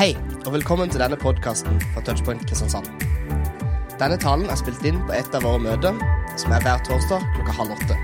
[0.00, 0.14] Hei,
[0.46, 2.86] og velkommen til denne podkasten fra Touchpoint Kristiansand.
[4.00, 5.98] Denne talen er spilt inn på et av våre møter,
[6.40, 7.98] som er hver torsdag klokka halv åtte.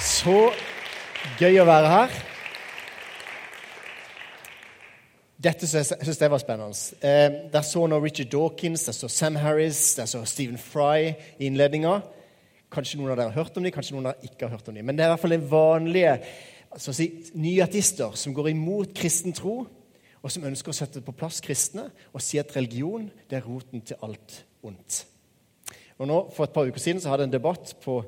[0.00, 0.38] Så
[1.36, 2.16] gøy å være her.
[5.50, 6.96] Dette syns jeg var spennende.
[7.04, 11.50] Eh, der så nå Richard Dawkins, der så Sam Harris, der så Stephen Fry i
[11.50, 11.98] innledninga.
[12.72, 14.72] Kanskje noen av dere har hørt om dem, kanskje noen av dere ikke har hørt
[14.72, 14.88] om dem.
[14.88, 16.16] Men det er i hvert fall en vanlige
[16.72, 19.62] altså si, nyateister som går imot kristen tro,
[20.22, 23.82] og som ønsker å sette på plass kristne og si at religion det er roten
[23.82, 25.02] til alt ondt.
[25.98, 28.04] Og nå, For et par uker siden så hadde jeg en debatt på,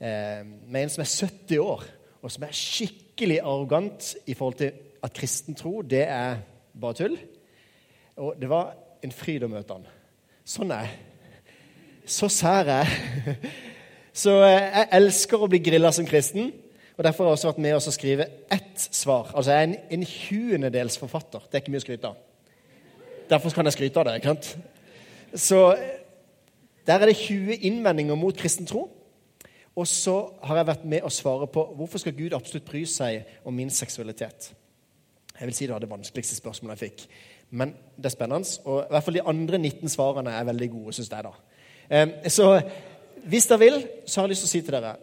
[0.00, 1.84] eh, med en som er 70 år,
[2.22, 6.40] og som er skikkelig arrogant i forhold til at kristen tro det er
[6.80, 7.18] bare tull.
[8.16, 9.86] Og det var en fryd å møte han.
[10.44, 10.98] Sånn er jeg.
[12.10, 13.36] Så sær er jeg.
[14.20, 16.50] Så eh, jeg elsker å bli grilla som kristen.
[17.00, 19.30] Og Derfor har jeg også vært med oss å skrive ett svar.
[19.32, 21.46] Altså Jeg er en, en tjuendedels forfatter.
[21.48, 22.18] Det er ikke mye å skryte av.
[23.30, 24.16] Derfor kan jeg skryte av det.
[24.18, 24.50] ikke sant?
[25.32, 25.60] Så
[26.84, 28.82] der er det 20 innvendinger mot kristen tro.
[29.80, 33.32] Og så har jeg vært med å svare på hvorfor skal Gud absolutt bry seg
[33.48, 34.50] om min seksualitet.
[35.38, 37.06] Jeg vil si det var det vanskeligste spørsmålet jeg fikk.
[37.56, 38.58] Men det er spennende.
[38.66, 41.24] Og i hvert fall de andre 19 svarene er veldig gode, syns jeg.
[41.24, 42.28] da.
[42.28, 42.52] Så
[43.24, 44.94] hvis dere vil, så har jeg lyst til å si til dere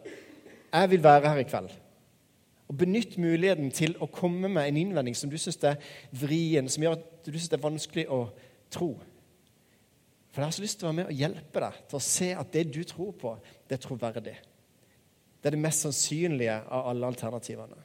[0.73, 1.69] jeg vil være her i kveld.
[2.67, 5.79] Og Benytt muligheten til å komme med en innvending som du syns er
[6.11, 8.25] vrien, som gjør at du syns det er vanskelig å
[8.73, 8.89] tro.
[10.31, 12.31] For jeg har så lyst til å være med og hjelpe deg til å se
[12.37, 13.35] at det du tror på,
[13.67, 14.35] det er troverdig.
[15.37, 17.79] Det er det mest sannsynlige av alle alternativene.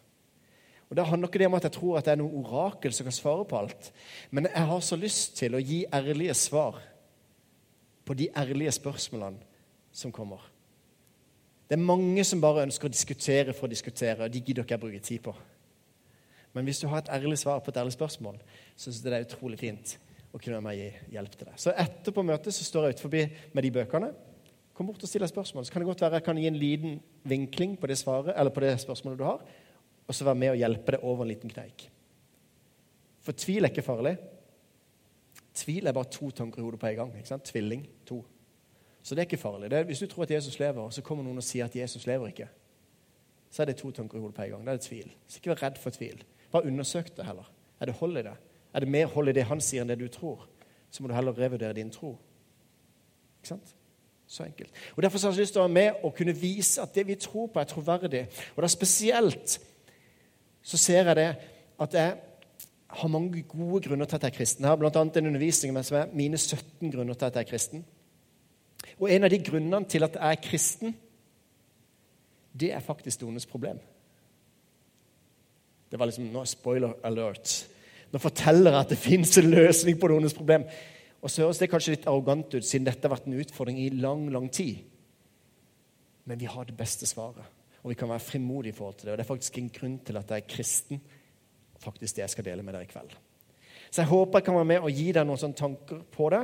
[0.91, 3.07] Og Det handler ikke det om at jeg tror at det er noe orakel som
[3.09, 3.87] kan svare på alt.
[4.29, 6.83] Men jeg har så lyst til å gi ærlige svar
[8.05, 9.41] på de ærlige spørsmålene
[9.89, 10.43] som kommer.
[11.73, 14.75] Det er mange som bare ønsker å diskutere for å diskutere, og de gidder ikke
[14.75, 15.33] jeg bruke tid på.
[16.53, 18.35] Men hvis du har et ærlig svar på et ærlig spørsmål,
[18.77, 19.95] så syns jeg det er utrolig fint
[20.29, 21.55] å kunne være med gi hjelp til deg.
[21.63, 23.17] Så etterpå møtet så står jeg utenfor
[23.57, 24.11] med de bøkene.
[24.77, 25.65] Kom bort og still deg spørsmål.
[25.65, 27.01] Så kan det godt være jeg kan gi en liten
[27.33, 29.41] vinkling på det, svaret, på det spørsmålet du har,
[30.05, 31.87] og så være med og hjelpe deg over en liten kneik.
[33.25, 34.19] For tvil er ikke farlig.
[35.57, 37.17] Tvil er bare to tanker i hodet på en gang.
[37.17, 37.49] ikke sant?
[37.49, 37.89] Tvilling.
[38.13, 38.21] To.
[39.03, 39.73] Så det er ikke farlig.
[39.73, 42.31] Er, hvis du tror at Jesus lever, så kommer noen og sier at Jesus lever
[42.31, 42.49] ikke,
[43.51, 44.67] så er det to tanker i hodet på en gang.
[44.67, 45.11] Da er det tvil.
[45.29, 46.23] Så ikke vær redd for tvil.
[46.53, 47.51] Bare undersøk det heller.
[47.81, 48.35] Er det hold i det?
[48.75, 50.47] Er det mer hold i det han sier, enn det du tror?
[50.91, 52.15] Så må du heller revurdere din tro.
[53.41, 53.75] Ikke sant?
[54.27, 54.71] Så enkelt.
[54.97, 57.19] Og Derfor har jeg lyst til å være med og kunne vise at det vi
[57.21, 58.27] tror på, er troverdig.
[58.57, 59.59] Og da spesielt
[60.63, 61.31] så ser jeg det
[61.83, 62.15] at jeg
[62.93, 64.65] har mange gode grunner til at jeg er kristen.
[64.65, 65.03] Jeg har bl.a.
[65.03, 67.85] en undervisning som er mine 17 grunner til at jeg er kristen.
[69.01, 70.95] Og en av de grunnene til at jeg er kristen,
[72.53, 73.79] det er faktisk det ondes problem.
[75.93, 77.55] Det var liksom nå spoiler alert.
[78.13, 80.65] Nå forteller jeg at det fins en løsning på det ondes problem.
[81.23, 83.91] Og så høres det kanskje litt arrogant ut, siden dette har vært en utfordring i
[83.95, 84.83] lang, lang tid.
[86.29, 87.45] Men vi har det beste svaret,
[87.83, 89.13] og vi kan være frimodige i forhold til det.
[89.13, 91.03] Og det er faktisk en grunn til at jeg er kristen,
[91.83, 93.15] faktisk det jeg skal dele med dere i kveld.
[93.91, 96.43] Så jeg håper jeg kan være med og gi deg noen sånne tanker på det.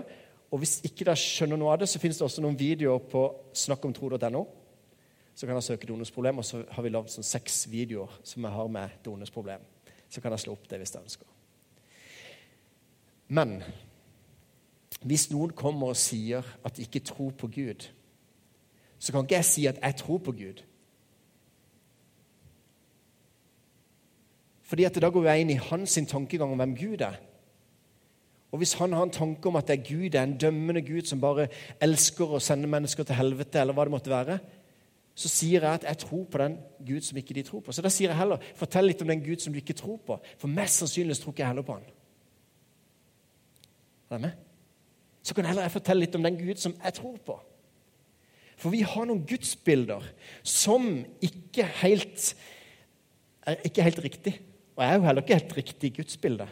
[0.50, 3.24] Og hvis ikke dere skjønner noe av det, så finnes det også noen videoer på
[3.52, 4.44] snakkomtro.no.
[5.34, 8.56] Så kan dere søke donorsproblem, og så har vi lagd sånn seks videoer som jeg
[8.56, 9.66] har med donorsproblem.
[10.08, 11.36] Så kan dere slå opp det hvis dere ønsker.
[13.28, 13.58] Men
[15.04, 17.86] hvis noen kommer og sier at de ikke tror på Gud,
[18.98, 20.64] så kan ikke jeg si at jeg tror på Gud.
[24.68, 27.20] Fordi at Da går jeg inn i hans tankegang om hvem Gud er.
[28.52, 30.82] Og Hvis han har en tanke om at det er Gud, det er en dømmende
[30.82, 31.48] Gud som bare
[31.84, 34.38] elsker å sende mennesker til helvete, eller hva det måtte være,
[35.18, 37.72] så sier jeg at jeg tror på den Gud som ikke de tror på.
[37.74, 40.16] Så da sier jeg heller fortell litt om den Gud som du ikke tror på.
[40.38, 41.88] For mest sannsynlig tror ikke jeg heller på han.
[44.08, 44.44] Er det med?
[45.26, 47.36] Så kan heller jeg fortelle litt om den Gud som jeg tror på.
[48.58, 50.06] For vi har noen gudsbilder
[50.46, 50.88] som
[51.22, 52.32] ikke helt
[53.48, 54.34] er ikke helt riktig.
[54.76, 56.48] Og jeg er jo heller ikke helt riktig gudsbilde.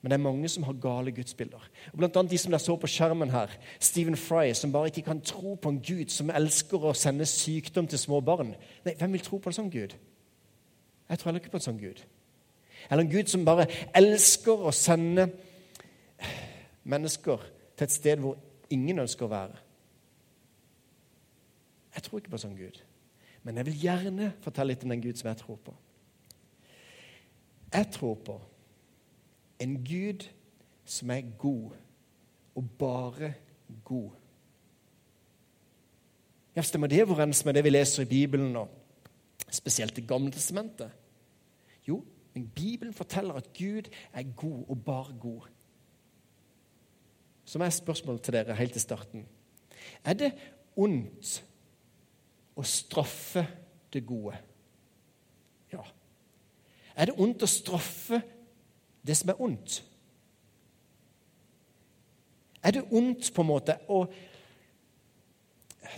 [0.00, 1.64] Men det er mange som har gale gudsbilder.
[1.92, 5.02] Og blant annet de som der så på skjermen her, Stephen Fry, som bare ikke
[5.02, 8.54] kan tro på en gud som elsker å sende sykdom til små barn.
[8.84, 9.96] Nei, Hvem vil tro på en sånn gud?
[11.10, 12.00] Jeg tror heller ikke på en sånn gud.
[12.88, 13.66] Eller en gud som bare
[13.98, 15.28] elsker å sende
[16.88, 17.44] mennesker
[17.76, 18.38] til et sted hvor
[18.72, 19.58] ingen ønsker å være.
[21.94, 22.80] Jeg tror ikke på en sånn gud.
[23.42, 25.74] Men jeg vil gjerne fortelle litt om den Gud som jeg tror på.
[27.72, 28.36] Jeg tror på
[29.60, 30.26] en Gud
[30.84, 31.70] som er god,
[32.54, 33.34] og bare
[33.84, 34.10] god.
[36.56, 38.68] Ja, Stemmer det overens med det vi leser i Bibelen, og
[39.50, 40.90] spesielt i Gamle testamentet?
[41.88, 42.04] Jo,
[42.34, 45.40] Men Bibelen forteller at Gud er god, og bare god.
[47.44, 49.26] Så må jeg spørsmål til dere helt til starten.
[50.04, 50.32] Er det
[50.76, 51.44] ondt
[52.54, 53.42] å straffe
[53.92, 54.36] det gode?
[55.72, 55.82] Ja.
[56.94, 58.22] Er det ondt å straffe
[59.06, 59.80] det som er ondt?
[62.60, 64.02] Er det ondt på en måte å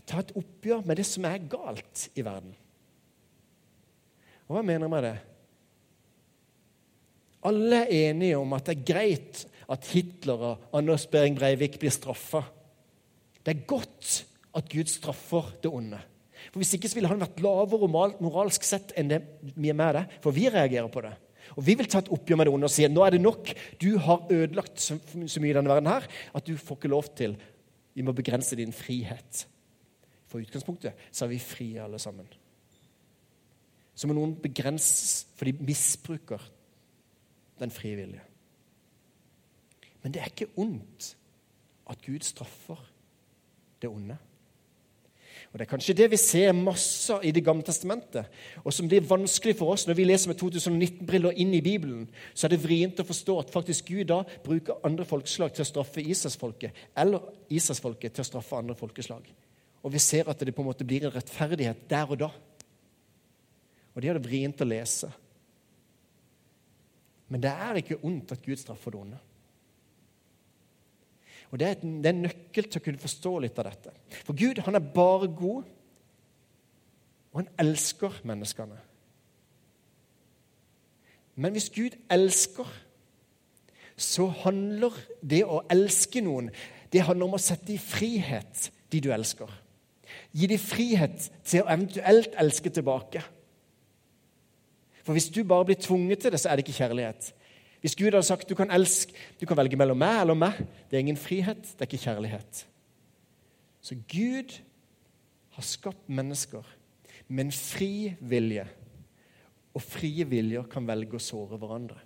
[0.07, 2.55] ta et oppgjør med det som er galt i verden?
[4.47, 5.17] Og hva mener jeg med det?
[7.49, 11.95] Alle er enige om at det er greit at Hitler og Anders Behring Breivik blir
[11.95, 12.45] straffa.
[13.43, 14.23] Det er godt
[14.55, 15.99] at Gud straffer det onde.
[16.51, 17.89] For Hvis ikke så ville han vært lavere
[18.23, 19.21] moralsk sett enn det
[19.55, 20.05] vi er med det.
[20.23, 21.15] For vi reagerer på det.
[21.57, 23.53] Og Vi vil ta et oppgjør med det onde og si nå er det nok.
[23.83, 27.37] Du har ødelagt så, mye i denne verden her at du får ikke lov til
[27.95, 29.47] Vi må begrense din frihet.
[30.27, 32.29] For utgangspunktet så er vi frie alle sammen.
[33.95, 36.41] Så må noen begrenses, for de misbruker
[37.61, 38.23] den frie vilje.
[40.03, 41.13] Men det er ikke ondt
[41.91, 42.81] at Gud straffer
[43.83, 44.17] det onde.
[45.53, 48.25] Og Det er kanskje det vi ser masse i Det gamle testamentet,
[48.65, 52.07] og som blir vanskelig for oss når vi leser med 2019-briller inn i Bibelen.
[52.33, 55.69] Så er det vrient å forstå at faktisk Gud da bruker andre folkeslag til å
[55.69, 57.21] straffe Israelsfolket, eller
[57.51, 59.29] Israelsfolket til å straffe andre folkeslag.
[59.83, 62.31] Og vi ser at det på en måte blir en rettferdighet der og da.
[63.93, 65.11] Og det er det vrient å lese.
[67.29, 69.21] Men det er ikke ondt at Gud straffer det onde.
[71.53, 73.93] Og det er, en nøkkel til å kunne forstå litt av dette.
[74.25, 75.69] For Gud han er bare god,
[77.33, 78.79] og han elsker menneskene.
[81.37, 82.69] Men hvis Gud elsker,
[83.97, 86.49] så handler det å elske noen
[86.93, 89.49] det handler om å sette i frihet de du elsker.
[90.37, 93.23] Gi dem frihet til å eventuelt elske tilbake.
[95.03, 97.31] For hvis du bare blir tvunget til det, så er det ikke kjærlighet.
[97.83, 100.97] Hvis Gud hadde sagt du kan, elske, du kan velge mellom meg eller meg, det
[100.97, 102.63] er ingen frihet, det er ikke kjærlighet.
[103.83, 104.55] Så Gud
[105.57, 106.63] har skapt mennesker
[107.27, 108.69] med en fri vilje.
[109.75, 111.99] Og frie viljer kan velge å såre hverandre.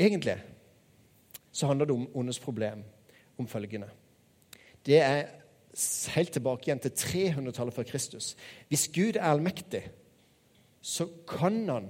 [0.00, 0.38] Egentlig
[1.52, 2.86] så handler det om ondets problem
[3.36, 3.90] om følgende.
[4.86, 5.26] Det er
[6.14, 8.32] helt tilbake igjen til 300-tallet før Kristus.
[8.68, 9.82] Hvis Gud er allmektig,
[10.80, 11.88] så kan han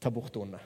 [0.00, 0.60] ta bort det onde.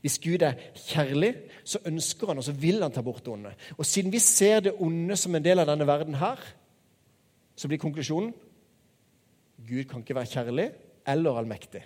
[0.00, 3.54] Hvis Gud er kjærlig, så ønsker han og så vil han ta bort det onde.
[3.78, 6.40] Og siden vi ser det onde som en del av denne verden her,
[7.56, 8.32] så blir konklusjonen
[9.64, 10.70] Gud kan ikke være kjærlig
[11.06, 11.80] eller allmektig.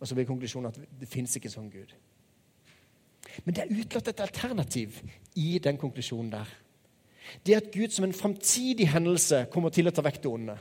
[0.00, 1.92] Og så blir konklusjonen at det fins ikke en sånn Gud.
[3.44, 5.00] Men det er utelatt et alternativ
[5.38, 6.50] i den konklusjonen der.
[7.46, 10.56] Det at Gud som en framtidig hendelse kommer til å ta vekk det onde.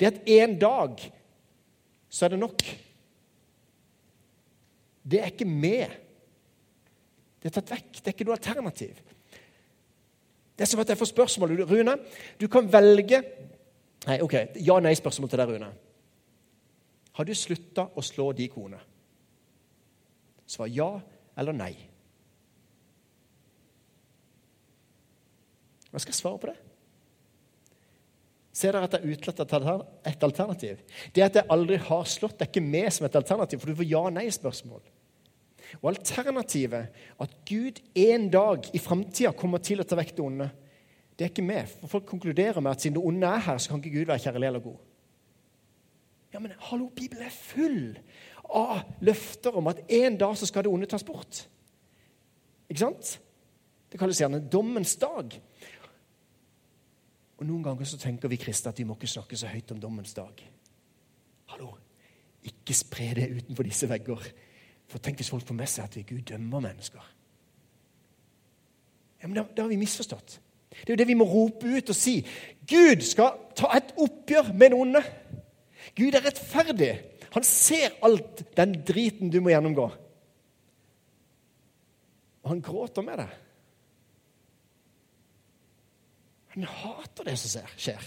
[0.00, 1.04] Det at en dag
[2.14, 2.62] så er det nok.
[5.02, 5.96] Det er ikke med.
[7.42, 7.90] Det er tatt vekk.
[7.98, 9.00] Det er ikke noe alternativ.
[10.54, 11.56] Det er som at jeg får spørsmål.
[11.66, 11.96] Rune,
[12.40, 13.22] du kan velge
[14.04, 15.68] Nei, ok, Ja-nei-spørsmål til deg, Rune.
[17.16, 18.80] Har du slutta å slå de kone?
[20.44, 20.90] Svar ja
[21.40, 21.72] eller nei.
[25.88, 26.58] Hva skal jeg svare på det?
[28.54, 30.82] Ser dere at det er et alternativ?
[31.14, 33.90] Det at jeg aldri har slått, er ikke med som et alternativ, for du får
[33.90, 34.82] ja-nei-spørsmål.
[35.80, 40.48] Og alternativet, at Gud en dag i framtida kommer til å ta vekk det onde,
[41.14, 41.70] det er ikke med.
[41.80, 44.22] For folk konkluderer med at siden det onde er her, så kan ikke Gud være
[44.26, 44.78] kjærlig eller god.
[46.34, 47.98] Ja, men hallo, Bibelen er full
[48.54, 51.44] av løfter om at en dag så skal det onde tas bort.
[52.70, 53.16] Ikke sant?
[53.90, 55.36] Det kalles gjerne dommens dag.
[57.38, 59.80] Og Noen ganger så tenker vi kristne at vi må ikke snakke så høyt om
[59.82, 60.38] dommens dag.
[61.50, 61.72] Hallo,
[62.46, 64.28] ikke spre det utenfor disse vegger.
[64.90, 67.12] For tenk hvis folk får med seg at vi Gud dømmer mennesker.
[69.22, 70.38] Ja, men da, da har vi misforstått.
[70.74, 72.18] Det er jo det vi må rope ut og si.
[72.68, 75.02] Gud skal ta et oppgjør med den onde.
[75.96, 76.92] Gud er rettferdig.
[77.34, 79.86] Han ser alt den driten du må gjennomgå.
[82.44, 83.32] Og han gråter med deg.
[86.54, 88.04] Han hater det som skjer.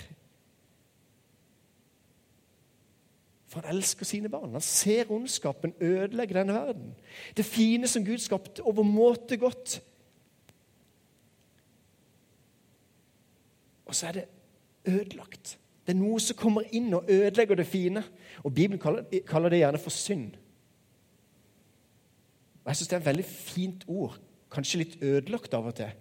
[3.48, 4.51] For han elsker sine barn.
[4.56, 6.96] Han ser ondskapen ødelegge denne verden.
[7.38, 9.82] Det fine som Gud skapte, overmåte godt.
[13.86, 14.25] Og så er det
[14.86, 15.58] ødelagt.
[15.88, 18.04] Det er noe som kommer inn og ødelegger det fine.
[18.44, 20.32] Og Bibelen kaller, det gjerne for synd.
[22.63, 24.18] Og Jeg syns det er et veldig fint ord.
[24.51, 25.92] Kanskje litt ødelagt av og til.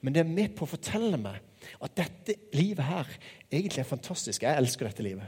[0.00, 1.38] Men det er med på å fortelle meg
[1.82, 3.10] at dette livet her
[3.50, 4.42] egentlig er fantastisk.
[4.42, 5.26] Jeg elsker dette livet.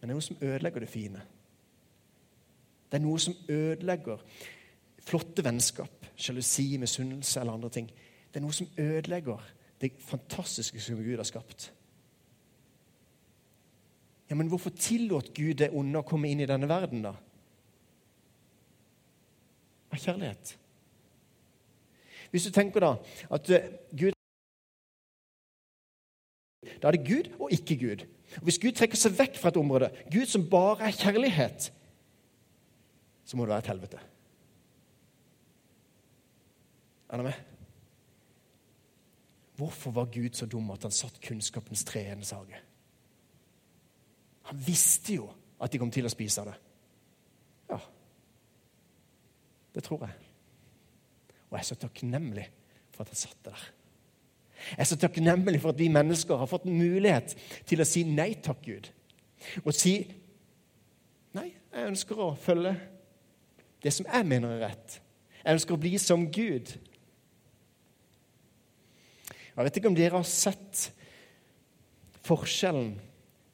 [0.00, 1.22] Men det er noe som ødelegger det fine.
[2.90, 4.22] Det er noe som ødelegger
[5.00, 7.90] flotte vennskap, sjalusi, misunnelse eller andre ting.
[8.30, 9.44] Det er noe som ødelegger
[9.80, 11.72] det fantastiske som Gud har skapt.
[14.30, 17.14] Ja, Men hvorfor tillot Gud det onde å komme inn i denne verden, da?
[19.90, 20.56] Av kjærlighet.
[22.30, 22.92] Hvis du tenker da
[23.34, 24.14] at eh, Gud
[26.80, 28.06] Da er det Gud og ikke Gud.
[28.36, 31.72] Og Hvis Gud trekker seg vekk fra et område, Gud som bare er kjærlighet,
[33.24, 34.00] så må det være et helvete.
[37.10, 37.46] Er dere med?
[39.60, 42.62] Hvorfor var Gud så dum at han satt kunnskapens tre i hennes hage?
[44.48, 45.28] Han visste jo
[45.60, 46.56] at de kom til å spise av det.
[47.70, 47.78] Ja,
[49.74, 50.30] det tror jeg.
[51.50, 52.46] Og jeg er så takknemlig
[52.94, 53.68] for at han satt det der.
[54.70, 57.34] Jeg er så takknemlig for at vi mennesker har fått mulighet
[57.68, 58.90] til å si nei takk, Gud.
[59.64, 59.94] Og si
[61.36, 62.74] nei, jeg ønsker å følge
[63.80, 65.00] det som jeg mener er rett.
[65.40, 66.74] Jeg ønsker å bli som Gud.
[69.50, 70.90] Jeg vet ikke om dere har sett
[72.24, 72.92] forskjellen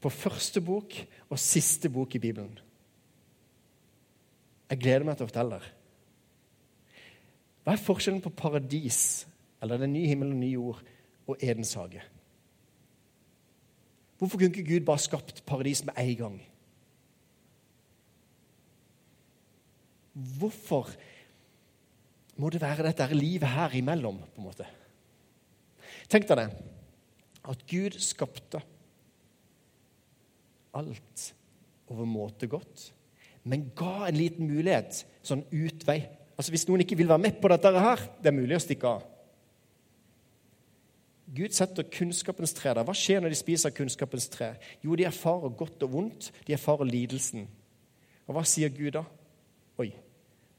[0.03, 0.95] på første bok
[1.31, 2.53] og siste bok i Bibelen.
[4.71, 5.73] Jeg gleder meg til å fortelle dere.
[7.67, 9.01] Hva er forskjellen på paradis,
[9.63, 10.83] eller den nye himmelen og nye jord,
[11.27, 12.03] og Edens hage?
[14.19, 16.39] Hvorfor kunne ikke Gud bare skapt paradis med en gang?
[20.39, 20.89] Hvorfor
[22.37, 24.19] må det være dette livet her imellom?
[24.19, 24.69] på en måte?
[26.09, 26.49] Tenk deg det,
[27.45, 28.63] at Gud skapte
[30.77, 31.33] alt
[31.91, 32.93] overmåte godt,
[33.45, 36.01] men ga en liten mulighet, sånn utvei.
[36.37, 38.97] Altså Hvis noen ikke vil være med på dette her, det er mulig å stikke
[38.97, 39.05] av.
[41.27, 42.87] Gud setter kunnskapens tre der.
[42.87, 44.53] Hva skjer når de spiser kunnskapens tre?
[44.85, 46.31] Jo, de erfarer godt og vondt.
[46.47, 47.49] De erfarer lidelsen.
[48.27, 49.03] Og hva sier Gud da?
[49.83, 49.91] Oi,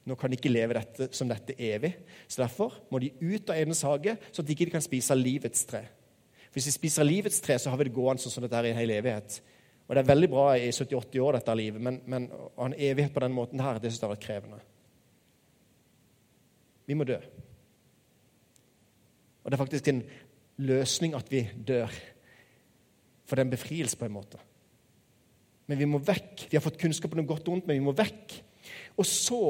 [0.08, 1.94] nå kan de ikke leve dette, som dette evig.
[2.28, 5.64] Så derfor må de ut av Edens hage, så at de ikke kan spise livets
[5.68, 5.86] tre.
[6.56, 8.74] Hvis de spiser livets tre, så har vi det gående sånn som dette er i
[8.74, 9.40] en hel evighet.
[9.88, 12.80] Og Det er veldig bra i 70-80 år, dette livet, men, men å ha en
[12.90, 14.60] evighet på den måten her, det synes jeg har vært krevende.
[16.88, 17.20] Vi må dø.
[19.44, 20.02] Og det er faktisk en
[20.58, 21.92] løsning at vi dør.
[23.28, 24.40] For det er en befrielse, på en måte.
[25.68, 26.48] Men vi må vekk.
[26.50, 28.38] Vi har fått kunnskap om godt og vondt, men vi må vekk.
[28.98, 29.42] Og så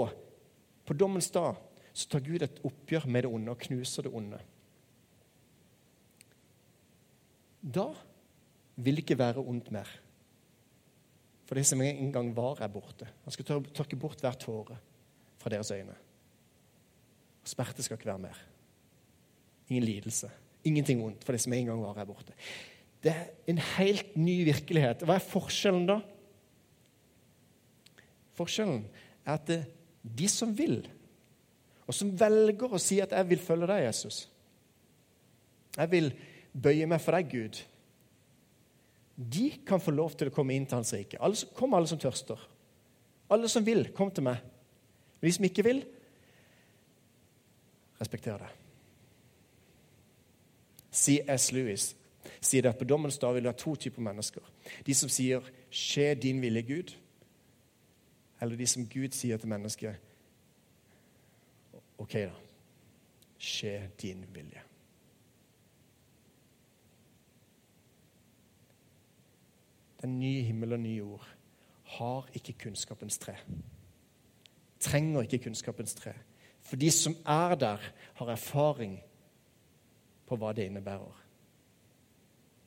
[0.87, 1.59] på dommens dag
[1.97, 4.39] så tar Gud et oppgjør med det onde og knuser det onde.
[7.61, 7.87] Da
[8.77, 9.89] vil det ikke være ondt mer.
[11.47, 13.07] For det som en gang var, er borte.
[13.23, 14.77] Han skal tørke bort hver tåre
[15.39, 15.95] fra deres øyne.
[17.41, 18.41] Og smerte skal ikke være mer.
[19.69, 20.29] Ingen lidelse.
[20.65, 22.33] Ingenting vondt, for det som en gang var, her borte.
[23.03, 25.05] Det er en helt ny virkelighet.
[25.05, 25.99] Hva er forskjellen da?
[28.37, 28.83] Forskjellen
[29.25, 29.51] er at
[30.17, 30.81] de som vil,
[31.87, 34.27] og som velger å si at 'jeg vil følge deg, Jesus',
[35.77, 36.13] 'Jeg vil
[36.53, 37.63] bøye meg for deg, Gud',
[39.17, 41.17] de kan få lov til å komme inn til Hans rike.
[41.55, 42.37] Kom alle som tørster.
[43.29, 44.37] Alle som vil, kom til meg.
[45.19, 45.85] Men de som ikke vil,
[47.99, 48.51] respekter det.
[50.97, 51.51] C.S.
[51.51, 51.91] Lewis
[52.41, 54.41] sier det at på dommens dag vil det være to typer mennesker.
[54.85, 56.95] De som sier 'Skje din vilje, Gud',
[58.41, 59.95] eller de som Gud sier til mennesket
[61.97, 62.31] OK, da.
[63.37, 64.61] Skje din vilje.
[70.01, 71.27] Den nye himmel og nye jord
[71.83, 73.35] har ikke kunnskapens tre.
[74.79, 76.13] Trenger ikke kunnskapens tre.
[76.61, 77.77] For de som er der,
[78.13, 78.99] har erfaring
[80.27, 81.23] på hva det innebærer.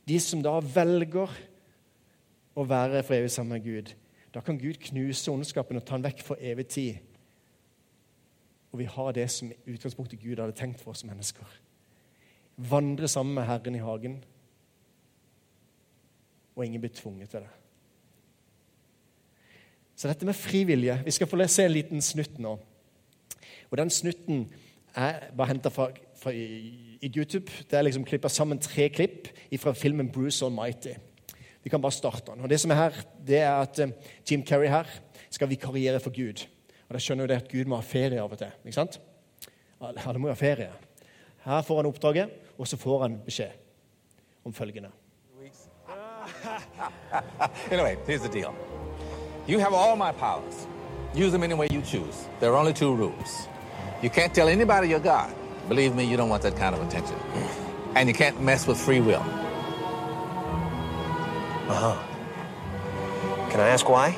[0.09, 1.35] De som da velger
[2.57, 3.93] å være for evig sammen med Gud,
[4.35, 6.99] da kan Gud knuse ondskapen og ta den vekk for evig tid.
[8.71, 11.47] Og vi har det som utgangspunktet Gud hadde tenkt for oss mennesker.
[12.71, 14.21] Vandre sammen med Herren i hagen,
[16.55, 17.55] og ingen blir tvunget til det.
[19.97, 22.59] Så dette med frivillige Vi skal få se en liten snutt nå.
[23.71, 24.53] Og Den snutten
[24.97, 25.91] er bare henta fra,
[26.21, 27.53] fra i, YouTube.
[27.71, 30.99] Det er liksom klippa sammen tre klipp fra filmen 'Bruce Almighty'.
[31.63, 32.41] Vi kan bare starte den.
[32.41, 32.93] Og det som er her,
[33.27, 33.89] det er at eh,
[34.31, 34.85] Jim Carrey her
[35.31, 36.47] skal vikariere for Gud.
[36.89, 38.53] Og Da skjønner jo det at Gud må ha ferie av og til.
[38.65, 39.01] ikke sant?
[39.81, 40.71] Alle må jo ha ferie.
[41.45, 43.51] Her får han oppdraget, og så får han beskjed
[44.45, 44.91] om følgende.
[47.71, 48.55] anyway, here's the deal.
[49.47, 50.67] You have all my powers.
[51.15, 52.29] Use them any way you choose.
[52.41, 53.49] There are only two rules.
[54.03, 55.40] You can't tell anybody you're God.
[55.69, 57.17] Believe me, you don't want that kind of attention.
[57.95, 59.25] And you can't mess with free will.
[61.69, 61.97] Uh huh.
[63.51, 64.17] Can I ask why?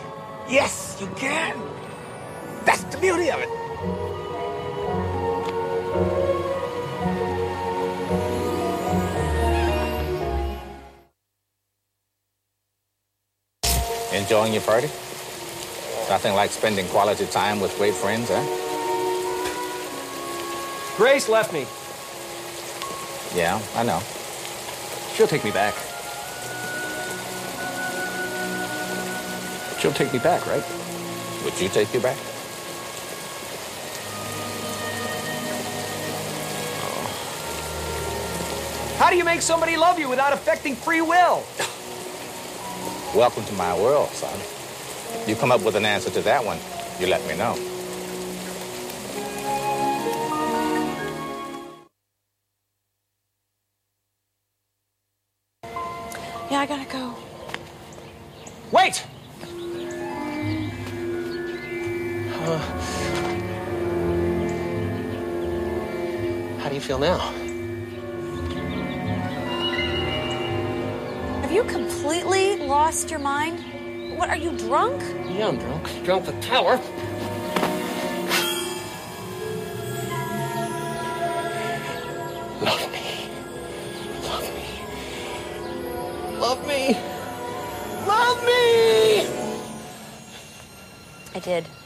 [0.48, 1.56] Yes, you can.
[2.64, 3.48] That's the beauty of it.
[14.12, 14.88] Enjoying your party?
[16.08, 18.61] Nothing like spending quality time with great friends, eh?
[21.02, 21.66] Grace left me.
[23.36, 23.98] Yeah, I know.
[25.16, 25.74] She'll take me back.
[29.80, 30.62] She'll take me back, right?
[31.42, 32.16] Would you take you back?
[36.84, 37.34] Oh.
[38.98, 41.42] How do you make somebody love you without affecting free will?
[43.12, 44.38] Welcome to my world, son.
[45.28, 46.60] You come up with an answer to that one,
[47.00, 47.71] you let me know.
[76.42, 76.76] Power.
[82.60, 83.30] Love me.
[84.22, 86.38] Love me.
[86.38, 87.12] Love me.
[88.06, 89.26] Love me!
[91.34, 91.81] I did.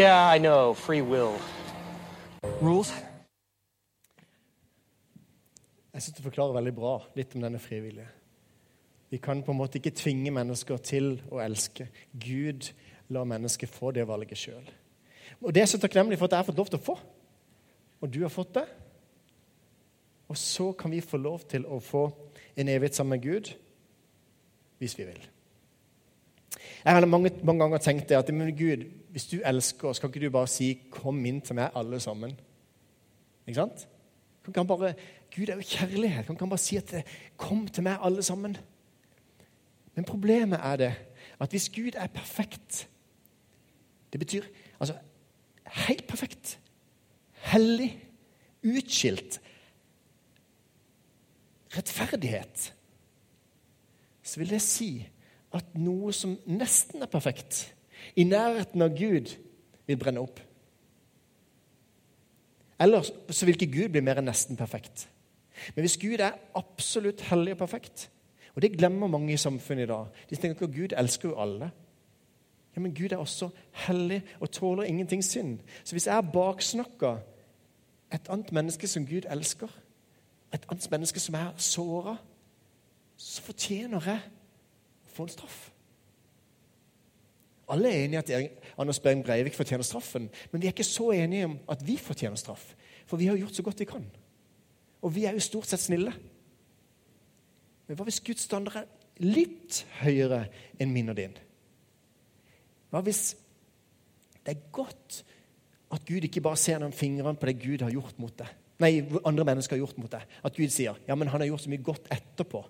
[0.00, 0.72] Yeah, I know.
[0.74, 1.36] Free will.
[2.62, 2.94] Rules?
[5.94, 8.06] Jeg synes du forklarer veldig bra litt om denne frivillige.
[9.12, 11.90] Vi kan på en måte ikke tvinge mennesker til å elske.
[12.16, 12.70] Gud
[13.12, 14.70] lar mennesket få det valget sjøl.
[15.42, 16.96] Og det er så takknemlig for at jeg har fått lov til å få.
[18.00, 18.64] Og du har fått det.
[20.32, 22.06] Og så kan vi få lov til å få
[22.56, 23.52] en evighet sammen med Gud
[24.80, 25.20] hvis vi vil.
[26.56, 30.10] Jeg har mange, mange ganger tenkt det at men Gud, hvis du elsker, oss, kan
[30.10, 32.36] ikke du bare si 'kom inn til meg, alle sammen'?
[33.46, 33.88] Ikke sant?
[34.44, 34.94] Kan ikke han bare,
[35.36, 36.26] Gud er jo kjærlighet.
[36.26, 37.04] Kan ikke han bare si at
[37.36, 38.56] 'kom til meg, alle sammen'?
[39.94, 40.94] Men problemet er det
[41.40, 42.88] at hvis Gud er perfekt
[44.12, 44.44] Det betyr
[44.80, 44.96] altså
[45.66, 46.60] helt perfekt,
[47.32, 48.08] hellig,
[48.64, 49.40] utskilt,
[51.76, 52.74] rettferdighet
[54.22, 55.08] Så vil det si
[55.54, 57.74] at noe som nesten er perfekt,
[58.16, 59.36] i nærheten av Gud,
[59.86, 60.40] vil brenne opp.
[62.80, 65.08] Eller så vil ikke Gud bli mer enn nesten perfekt.
[65.74, 68.08] Men hvis Gud er absolutt hellig og perfekt,
[68.54, 71.70] og det glemmer mange i samfunnet i dag De tenker at Gud elsker jo alle.
[72.76, 73.50] Ja, Men Gud er også
[73.86, 75.58] hellig og tåler ingenting synd.
[75.84, 77.18] Så hvis jeg baksnakker
[78.14, 79.68] et annet menneske som Gud elsker,
[80.54, 82.16] et annet menneske som er såra,
[83.16, 84.20] så fortjener jeg
[85.04, 85.69] å få en straff.
[87.70, 91.46] Alle er enige at Anders Behring Breivik fortjener straffen, men vi er ikke så enige
[91.46, 92.74] om at vi fortjener straff.
[93.06, 94.06] For vi har gjort så godt vi kan.
[95.02, 96.12] Og vi er jo stort sett snille.
[97.86, 100.44] Men hva hvis Guds standard er litt høyere
[100.80, 101.36] enn min og din?
[102.90, 103.34] Hva hvis
[104.40, 105.22] det er godt
[105.90, 108.52] at Gud ikke bare ser gjennom fingrene på det Gud har gjort mot deg?
[108.80, 108.92] Nei,
[109.28, 110.22] andre mennesker har gjort mot deg.
[110.46, 112.62] At Gud sier ja, men han har gjort så mye godt etterpå.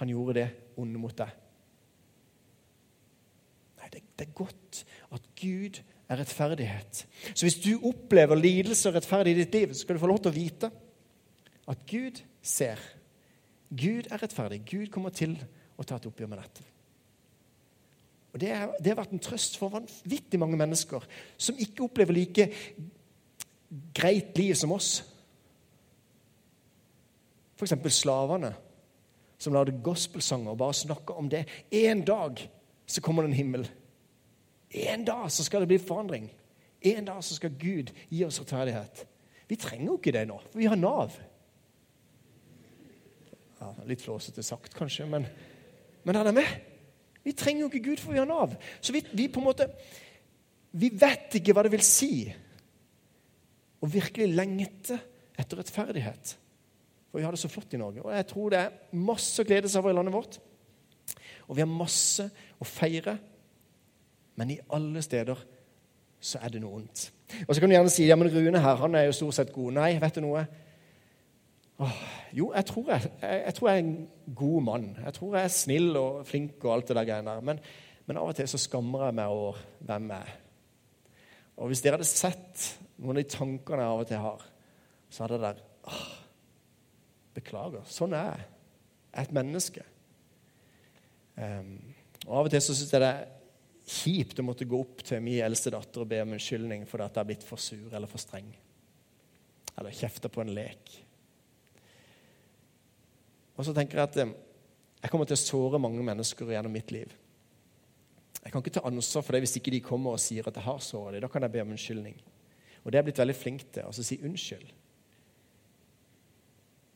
[0.00, 1.34] Han gjorde det onde mot deg.
[3.92, 4.82] Det, det er godt
[5.14, 7.06] at Gud er rettferdighet.
[7.34, 10.22] Så hvis du opplever lidelse og rettferdighet i ditt liv, så skal du få lov
[10.22, 10.70] til å vite
[11.68, 12.80] at Gud ser.
[13.68, 14.62] Gud er rettferdig.
[14.68, 15.36] Gud kommer til
[15.78, 16.64] å ta et oppgjør med dette.
[18.32, 21.04] Og det, er, det har vært en trøst for vanvittig mange mennesker
[21.40, 22.48] som ikke opplever like
[23.96, 24.98] greit liv som oss.
[27.58, 27.74] F.eks.
[27.96, 28.52] slavene
[29.38, 31.44] som lagde gospelsanger og bare snakka om det.
[31.70, 32.40] En dag
[32.86, 33.68] så kommer det en himmel.
[34.70, 36.28] En dag så skal det bli forandring.
[36.80, 39.06] En dag så skal Gud gi oss rettferdighet.
[39.48, 41.14] Vi trenger jo ikke det nå, for vi har Nav.
[43.58, 45.24] Ja, litt flåsete sagt, kanskje, men,
[46.06, 46.50] men han er med.
[47.24, 48.54] Vi trenger jo ikke Gud, for vi har Nav.
[48.80, 49.70] Så vi, vi på en måte
[50.78, 52.28] Vi vet ikke hva det vil si
[53.80, 54.98] å virkelig lengte
[55.38, 56.34] etter rettferdighet.
[57.08, 58.02] For vi har det så flott i Norge.
[58.04, 60.36] Og jeg tror det er masse å glede seg over i landet vårt.
[61.48, 62.28] Og vi har masse
[62.60, 63.16] å feire.
[64.38, 65.40] Men i alle steder
[66.20, 67.08] så er det noe ondt.
[67.46, 69.52] Og så kan du gjerne si ja, men Rune her, han er jo stort sett
[69.54, 69.76] god.
[69.76, 70.44] Nei, vet du noe?
[71.78, 71.98] Åh,
[72.34, 74.88] jo, jeg tror jeg, jeg, jeg tror jeg er en god mann.
[75.04, 77.44] Jeg tror jeg er snill og flink og alt det der greiene der.
[77.50, 77.60] Men,
[78.08, 80.36] men av og til så skammer jeg meg over hvem jeg er.
[81.58, 82.66] Og hvis dere hadde sett
[82.98, 84.46] noen av de tankene jeg av og til har,
[85.08, 86.06] så hadde det der åh,
[87.38, 87.86] Beklager.
[87.86, 88.46] Sånn er jeg.
[89.08, 89.84] Jeg er et menneske.
[91.38, 91.74] Um,
[92.26, 93.37] og Av og til så syns jeg det er
[93.88, 97.14] kjipt å måtte gå opp til min eldste datter og be om unnskyldning for at
[97.14, 98.50] jeg har blitt for sur eller for streng.
[99.78, 100.92] Eller kjefta på en lek.
[103.58, 104.34] Og så tenker jeg at um,
[104.98, 107.14] jeg kommer til å såre mange mennesker gjennom mitt liv.
[108.42, 110.66] Jeg kan ikke ta ansvar for det hvis ikke de kommer og sier at jeg
[110.66, 111.24] har såret dem.
[111.24, 112.18] Da kan jeg be om unnskyldning.
[112.82, 113.88] Og det er jeg blitt veldig flink til.
[113.88, 114.70] Altså si unnskyld.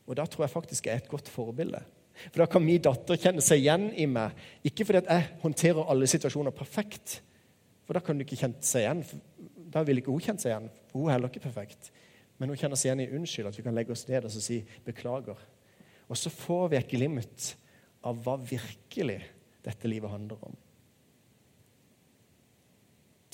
[0.07, 1.83] Og da tror jeg faktisk jeg er et godt forbilde.
[2.29, 4.37] For da kan min datter kjenne seg igjen i meg.
[4.67, 7.19] Ikke fordi at jeg håndterer alle situasjoner perfekt,
[7.83, 9.03] for da kan hun ikke kjenne seg igjen.
[9.73, 11.89] Da vil ikke hun kjenne seg igjen, for hun er heller ikke perfekt.
[12.37, 14.61] Men hun kjenner seg igjen i unnskyld, at vi kan legge oss ned og si
[14.85, 15.39] beklager.
[16.07, 17.49] Og så får vi et glimt
[18.05, 19.19] av hva virkelig
[19.63, 20.57] dette livet handler om.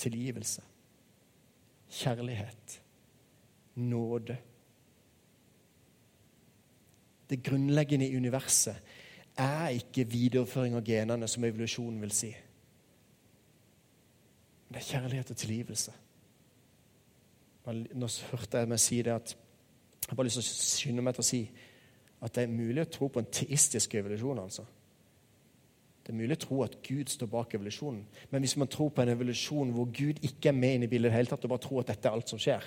[0.00, 0.62] Tilgivelse.
[1.90, 2.78] Kjærlighet.
[3.80, 4.38] Nåde
[7.30, 8.76] det grunnleggende i universet,
[9.38, 12.30] er ikke videreføring av genene, som evolusjonen vil si.
[14.70, 15.92] Det er kjærlighet og tilgivelse.
[17.70, 19.36] Nå hørte jeg meg si det at
[20.08, 21.40] Jeg bare lyst til å skynde meg til å si
[22.20, 24.38] at det er mulig å tro på en teistisk evolusjon.
[24.42, 24.64] altså.
[26.02, 28.00] Det er mulig å tro at Gud står bak evolusjonen.
[28.30, 31.06] Men hvis man tror på en evolusjon hvor Gud ikke er med inn i bildet,
[31.06, 32.66] i det hele tatt, og bare tror at dette er alt som skjer,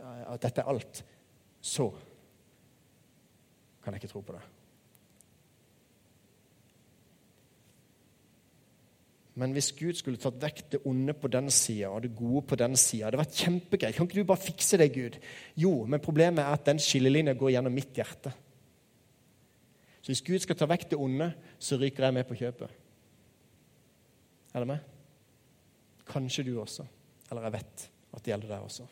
[0.00, 1.02] at dette er alt,
[1.60, 1.90] så
[3.82, 4.42] kan jeg ikke tro på det.
[9.40, 12.58] Men hvis Gud skulle tatt vekk det onde på den sida og det gode på
[12.60, 13.96] den sida Det hadde vært kjempegreit.
[13.96, 15.16] Kan ikke du bare fikse det, Gud?
[15.56, 18.34] Jo, men problemet er at den skillelinja går gjennom mitt hjerte.
[20.00, 22.76] Så hvis Gud skal ta vekk det onde, så ryker jeg med på kjøpet.
[24.50, 24.86] Er det meg?
[26.10, 26.84] Kanskje du også.
[27.30, 28.88] Eller jeg vet at det gjelder deg også.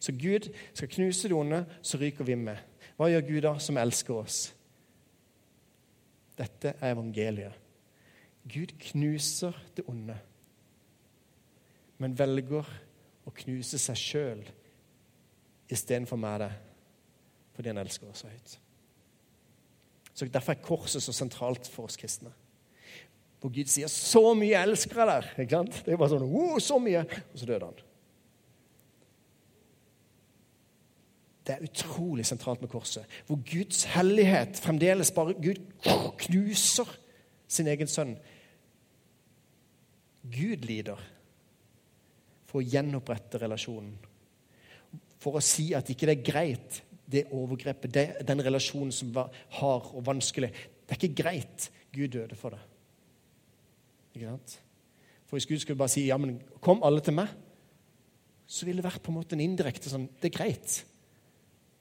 [0.00, 2.58] Så Gud skal knuse det onde, så ryker vi med.
[2.96, 4.38] Hva gjør Gud da, som elsker oss?
[6.36, 7.62] Dette er evangeliet.
[8.46, 10.14] Gud knuser det onde,
[11.98, 12.68] men velger
[13.26, 14.44] å knuse seg sjøl
[15.72, 16.52] istedenfor meg det,
[17.56, 18.56] fordi han elsker oss så høyt.
[20.16, 22.30] Så Derfor er korset så sentralt for oss kristne.
[23.40, 25.84] Hvor Gud sier 'så mye elsker jeg deg'.
[25.84, 27.85] Det er bare sånn oh, 'så mye', og så døde han.
[31.46, 33.04] Det er utrolig sentralt med korset.
[33.26, 35.60] Hvor Guds hellighet fremdeles bare Gud
[36.26, 36.90] knuser
[37.48, 38.16] sin egen sønn.
[40.26, 40.98] Gud lider
[42.50, 43.94] for å gjenopprette relasjonen.
[45.22, 49.34] For å si at ikke det er greit, det overgrepet, det, den relasjonen som var
[49.60, 50.50] hard og vanskelig.
[50.82, 51.70] Det er ikke greit.
[51.94, 52.62] Gud døde for det.
[54.16, 54.58] Ikke sant?
[55.26, 57.30] For Hvis Gud skulle bare si ja, men kom alle til meg,
[58.46, 60.76] så ville det vært på en måte en indirekte sånn Det er greit.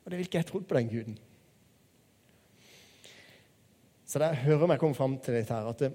[0.05, 1.17] Og det vil ikke jeg trodd på den guden.
[4.05, 5.91] Så der hører meg komme fram til dette her, at det,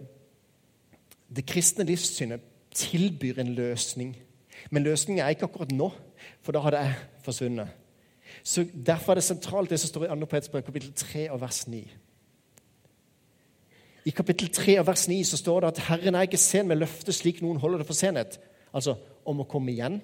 [1.37, 2.43] det kristne livssynet
[2.75, 4.17] tilbyr en løsning.
[4.71, 5.93] Men løsningen er ikke akkurat nå,
[6.43, 6.95] for da hadde jeg
[7.25, 7.69] forsvunnet.
[8.43, 10.27] Så Derfor er det sentralt det som står i 2.
[10.27, 11.81] Petersbrev kapittel 3 og vers 9.
[14.05, 16.77] I kapittel 3 og vers 9 så står det at Herren er ikke sen med
[16.77, 18.41] løftet slik noen holder det for senhet.
[18.75, 20.01] Altså om å komme igjen.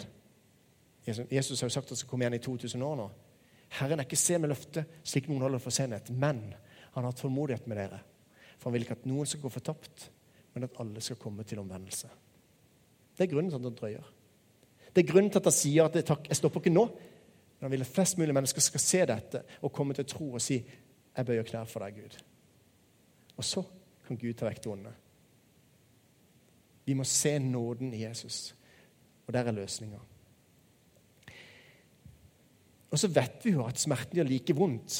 [1.06, 3.08] Jesus har jo sagt at han skal komme igjen i 2000 år nå.
[3.68, 6.42] Herren er ikke sen med løftet, slik noen holder for senhet, men
[6.94, 7.98] han har tålmodighet med dere.
[8.56, 10.06] For han vil ikke at noen skal gå fortapt,
[10.54, 12.08] men at alle skal komme til omvendelse.
[13.16, 14.12] Det er grunnen til at han drøyer.
[14.94, 16.86] Det er grunnen til at han sier at takk, jeg stopper ikke nå.
[17.56, 20.42] Men han vil at flest mulig mennesker skal se dette og komme til tro og
[20.44, 20.60] si
[21.16, 22.16] jeg bøyer knær for deg, Gud.
[23.36, 23.62] Og så
[24.06, 24.92] kan Gud ta vekk det onde.
[26.86, 28.54] Vi må se nåden i Jesus,
[29.26, 29.98] og der er løsninga.
[32.90, 34.98] Og så vet vi jo at smerten gjør like vondt.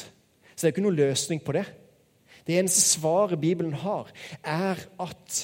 [0.53, 1.65] Så det er ikke noen løsning på det.
[2.47, 4.09] Det eneste svaret Bibelen har,
[4.43, 5.37] er at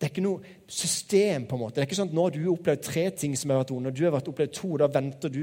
[0.00, 1.46] det er ikke noe system.
[1.46, 1.74] på en måte.
[1.74, 3.90] Det er ikke sånn at Nå har du opplevd tre ting som har vært vonde,
[3.92, 5.42] og du har vært opplevd to, da venter du,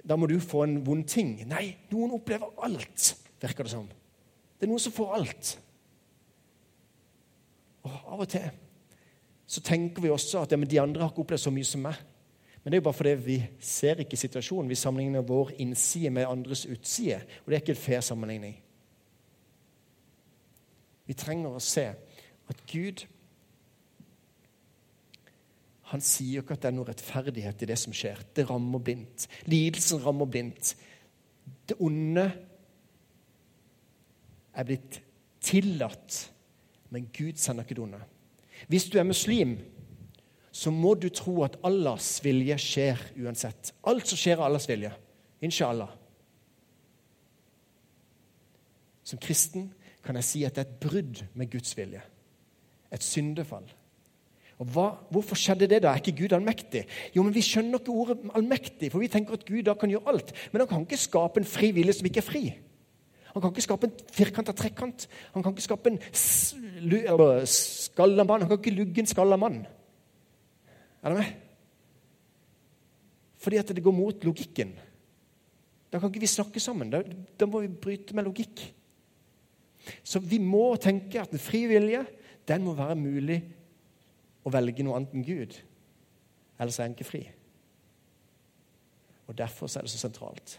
[0.00, 1.34] da må du få en vond ting.
[1.50, 3.10] Nei, noen opplever alt,
[3.42, 3.84] virker det som.
[4.56, 5.52] Det er noen som får alt.
[7.84, 8.48] Og Av og til
[9.48, 12.00] så tenker vi også at ja, de andre har ikke opplevd så mye som meg.
[12.68, 14.68] Men det er jo bare fordi vi ser ikke situasjonen.
[14.68, 17.22] Vi sammenligner vår innside med andres utside.
[17.40, 18.58] Og det er ikke en fair sammenligning.
[21.08, 21.86] Vi trenger å se
[22.52, 23.06] at Gud
[25.94, 28.20] han sier ikke at det er noe rettferdighet i det som skjer.
[28.36, 29.24] Det rammer blindt.
[29.48, 30.74] Lidelsen rammer blindt.
[31.72, 32.26] Det onde
[34.52, 35.00] er blitt
[35.40, 36.20] tillatt,
[36.92, 38.04] men Gud sender ikke det onde.
[38.68, 39.56] Hvis du er muslim,
[40.58, 43.72] så må du tro at Allahs vilje skjer uansett.
[43.86, 44.90] Alt som skjer, av Allahs vilje.
[45.44, 45.92] Inshallah.
[49.06, 49.68] Som kristen
[50.04, 52.02] kan jeg si at det er et brudd med Guds vilje.
[52.90, 53.68] Et syndefall.
[54.58, 55.92] Og hva, Hvorfor skjedde det da?
[55.92, 56.82] Er ikke Gud allmektig?
[57.14, 60.10] Jo, men Vi skjønner ikke ordet allmektig, for vi tenker at Gud da kan gjøre
[60.10, 60.34] alt.
[60.50, 62.44] Men han kan ikke skape en fri vilje som ikke er fri.
[63.30, 65.06] Han kan ikke skape en firkanta trekant.
[65.36, 66.00] Han kan ikke skape en
[67.46, 68.42] skalla mann.
[68.42, 69.62] Han kan ikke lugge en skalla mann.
[71.02, 71.32] Er det med?
[73.38, 74.74] Fordi at det går mot logikken.
[75.92, 76.90] Da kan ikke vi snakke sammen.
[76.90, 77.02] Da,
[77.40, 78.64] da må vi bryte med logikk.
[80.04, 82.04] Så vi må tenke at den frie vilje
[82.48, 83.38] den må være mulig
[84.44, 85.56] å velge noe annet enn Gud.
[86.58, 87.22] Ellers er en ikke fri.
[89.28, 90.58] Og Derfor er det så sentralt.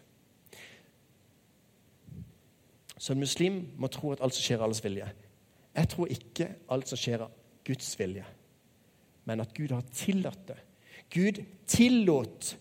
[3.00, 5.08] Så en muslim må tro at alt som skjer, er alles vilje.
[5.76, 8.26] Jeg tror ikke alt som skjer, er Guds vilje,
[9.30, 10.58] men at Gud har tillatt det.
[11.14, 12.56] Gud tillot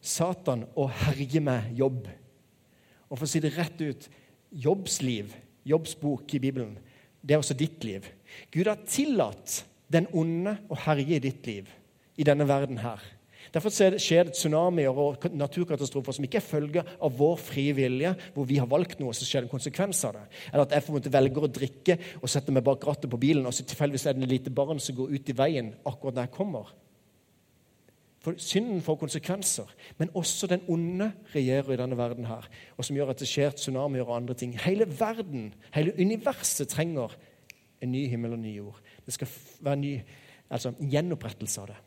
[0.00, 2.08] Satan å herje med jobb.
[3.10, 4.08] Og for å si det rett ut
[4.50, 5.32] jobbsliv,
[5.68, 6.74] jobbsbok i Bibelen,
[7.20, 8.06] det er også ditt liv.
[8.50, 9.60] Gud har tillatt
[9.92, 11.68] den onde å herje i ditt liv,
[12.16, 13.02] i denne verden her.
[13.50, 18.46] Derfor skjer det tsunamier og naturkatastrofer som ikke er følge av vår frie vilje, hvor
[18.46, 20.26] vi har valgt noe, så skjer det en konsekvens av det.
[20.52, 23.56] Eller at jeg for velger å drikke og setter meg bak rattet på bilen, og
[23.56, 26.34] så tilfeldigvis er det en lite barn som går ut i veien akkurat når jeg
[26.36, 26.70] kommer.
[28.20, 32.96] For Synden får konsekvenser, men også den onde regjerer i denne verden her, og som
[32.96, 34.52] gjør at det skjer tsunamier og andre ting.
[34.60, 37.16] Hele verden, hele universet trenger
[37.80, 38.82] en ny himmel og ny jord.
[39.06, 39.30] Det skal
[39.64, 39.94] være en ny,
[40.52, 41.78] altså, gjenopprettelse av det.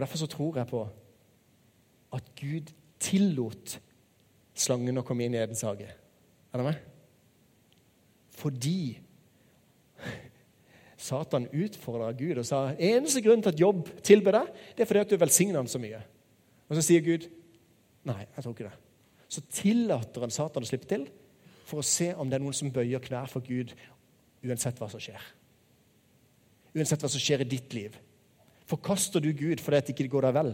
[0.00, 0.88] Og Derfor så tror jeg på
[2.16, 3.74] at Gud tillot
[4.56, 5.90] slangen å komme inn i Edens hage.
[5.90, 6.78] Er det med?
[8.40, 8.96] Fordi
[10.96, 15.04] Satan utfordra Gud og sa eneste grunn til at jobb tilber deg, det er fordi
[15.04, 16.00] at du velsigner ham så mye.
[16.70, 17.28] Og så sier Gud
[18.08, 18.76] nei, jeg tror ikke det.
[19.28, 21.10] Så tillater han Satan å slippe til
[21.68, 23.76] for å se om det er noen som bøyer knær for Gud,
[24.48, 25.20] uansett hva som skjer.
[26.72, 28.06] Uansett hva som skjer i ditt liv.
[28.70, 30.52] Forkaster du Gud fordi det ikke går deg vel?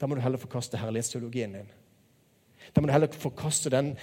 [0.00, 1.72] Da må du heller forkaste herlighetsteologien din.
[2.74, 3.96] Da må du heller forkaste den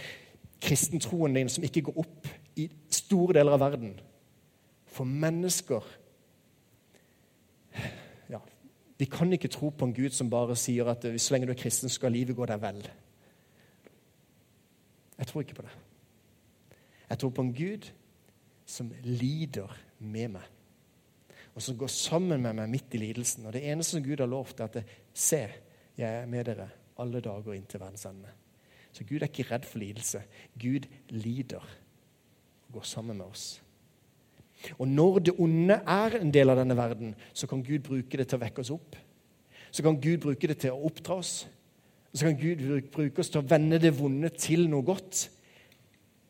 [0.61, 3.95] kristentroen din som ikke går opp i store deler av verden.
[4.85, 5.85] For mennesker
[8.29, 8.39] ja,
[8.97, 11.61] Vi kan ikke tro på en Gud som bare sier at så lenge du er
[11.61, 12.81] kristen, skal livet gå deg vel.
[15.17, 15.75] Jeg tror ikke på det.
[17.09, 17.89] Jeg tror på en Gud
[18.65, 20.56] som lider med meg
[21.57, 23.47] og som går sammen med meg midt i lidelsen.
[23.49, 25.39] Og Det eneste som Gud har lovt, er at se,
[25.97, 26.67] jeg er med dere
[27.01, 28.29] alle dager inntil verdens ende.
[28.93, 30.21] Så Gud er ikke redd for lidelse.
[30.53, 31.65] Gud lider
[32.67, 33.47] og går sammen med oss.
[34.77, 38.29] Og når det onde er en del av denne verden, så kan Gud bruke det
[38.29, 38.95] til å vekke oss opp.
[39.73, 41.35] Så kan Gud bruke det til å oppdra oss.
[42.13, 42.61] Så kan Gud
[42.93, 45.27] bruke oss til å vende det vonde til noe godt.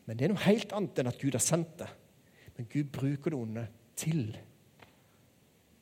[0.07, 1.91] Men det er noe helt annet enn at Gud har sendt det.
[2.55, 4.29] Men Gud bruker det onde til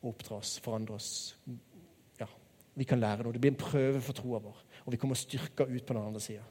[0.02, 1.10] oppdra oss, forandre oss.
[2.20, 2.28] Ja,
[2.74, 3.32] Vi kan lære noe.
[3.32, 6.20] Det blir en prøve for troa vår, og vi kommer styrka ut på den andre
[6.20, 6.44] sida.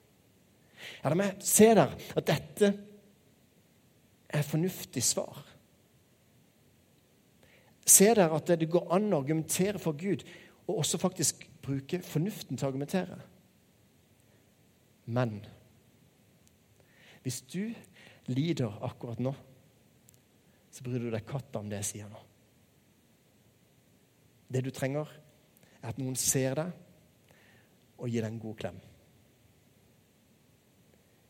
[1.04, 1.44] Er det med?
[1.46, 2.72] Se der at dette
[4.30, 5.44] er fornuftig svar.
[7.86, 10.26] Se der at det går an å argumentere for Gud,
[10.66, 13.20] og også faktisk bruke fornuften til å argumentere.
[15.06, 15.38] Men
[17.22, 17.74] hvis du
[18.30, 19.34] lider akkurat nå,
[20.74, 22.25] så bryr du deg katta om det jeg sier nå.
[24.56, 25.10] Det du trenger,
[25.82, 26.70] er at noen ser deg
[28.00, 28.78] og gir deg en god klem.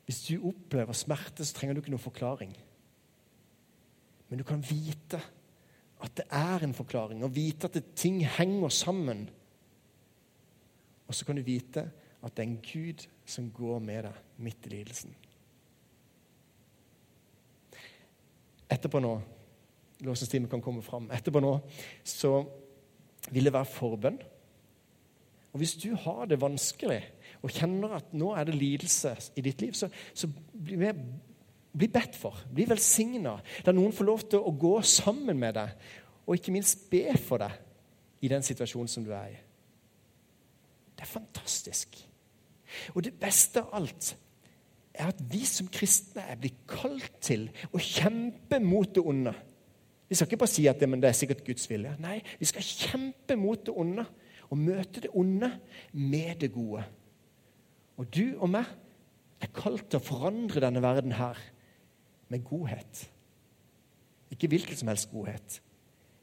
[0.06, 2.54] Hvis du opplever smerte, så trenger du ikke noen forklaring.
[4.30, 5.18] Men du kan vite
[6.06, 9.24] at det er en forklaring, og vite at ting henger sammen.
[11.08, 11.88] Og så kan du vite
[12.22, 15.16] at det er en Gud som går med deg midt i lidelsen.
[18.70, 19.16] Etterpå nå
[20.06, 21.08] Låsens time kan komme fram.
[21.16, 21.54] Etterpå nå
[22.04, 22.34] så
[23.32, 24.18] vil det være forbønn.
[25.54, 27.00] Og Hvis du har det vanskelig
[27.46, 31.00] og kjenner at nå er det lidelse i ditt liv, så, så bli, med,
[31.72, 32.42] bli bedt for.
[32.54, 33.38] Bli velsigna.
[33.66, 35.72] da noen får lov til å gå sammen med deg,
[36.26, 37.56] og ikke minst be for deg
[38.26, 39.40] i den situasjonen som du er i.
[40.96, 42.00] Det er fantastisk.
[42.96, 44.16] Og det beste av alt
[44.96, 49.36] er at vi som kristne er blitt kalt til å kjempe mot det onde.
[50.16, 51.90] Vi skal ikke bare si at det, det er sikkert Guds vilje.
[52.00, 54.06] Nei, vi skal kjempe mot det onde
[54.46, 55.50] og møte det onde
[55.92, 56.86] med det gode.
[58.00, 58.70] Og du og meg
[59.44, 61.42] er kalt til å forandre denne verden her
[62.32, 63.04] med godhet
[64.32, 65.60] Ikke hvilken som helst godhet.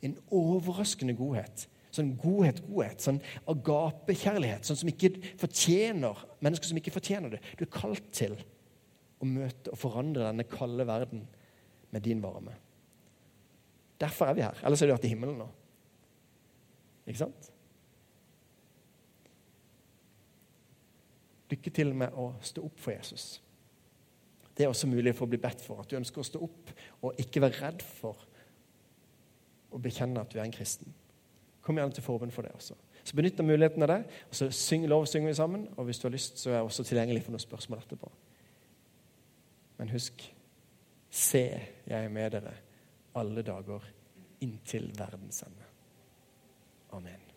[0.02, 1.66] En overraskende godhet.
[1.92, 3.04] Sånn godhet, godhet.
[3.04, 4.64] Sånn agapekjærlighet.
[4.64, 7.44] Sånn som ikke fortjener mennesker som ikke fortjener det.
[7.60, 8.40] Du er kalt til
[9.20, 11.28] å møte og forandre denne kalde verden
[11.92, 12.56] med din varme.
[14.02, 14.58] Derfor er vi her.
[14.64, 15.48] Ellers hadde vi vært i himmelen nå.
[17.06, 17.48] Ikke sant?
[21.52, 23.26] Lykke til med å stå opp for Jesus.
[24.56, 25.82] Det er også mulig for å bli bedt for.
[25.82, 28.26] At du ønsker å stå opp og ikke være redd for
[29.72, 30.90] å bekjenne at du er en kristen.
[31.62, 32.76] Kom gjerne til forbund for det også.
[33.02, 34.00] Så benytt av muligheten av det.
[34.28, 35.68] og så syng, lov synger vi sammen.
[35.76, 38.10] Og hvis du har lyst, så er jeg også tilgjengelig for noen spørsmål etterpå.
[39.78, 40.26] Men husk
[41.10, 41.46] se,
[41.86, 42.54] jeg er med dere
[43.12, 43.84] alle dager
[44.40, 45.68] inntil verdens ende.
[46.90, 47.31] Amen.